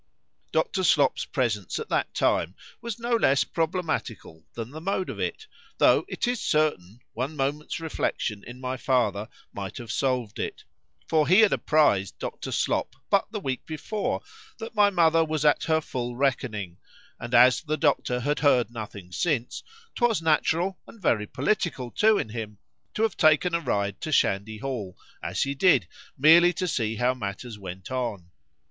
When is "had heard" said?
18.21-18.71